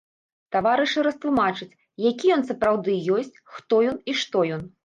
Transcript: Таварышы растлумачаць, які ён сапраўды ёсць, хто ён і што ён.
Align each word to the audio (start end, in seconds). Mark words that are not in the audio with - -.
Таварышы 0.53 1.03
растлумачаць, 1.07 1.69
які 2.09 2.33
ён 2.39 2.47
сапраўды 2.49 2.99
ёсць, 3.19 3.33
хто 3.59 3.83
ён 3.93 4.05
і 4.09 4.21
што 4.25 4.47
ён. 4.59 4.69